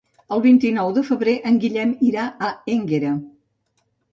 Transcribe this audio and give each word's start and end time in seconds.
El 0.35 0.39
vint-i-nou 0.45 0.89
de 0.95 1.03
febrer 1.09 1.35
en 1.51 1.61
Guillem 1.65 1.93
irà 2.09 2.25
a 2.49 2.51
Énguera. 2.77 3.13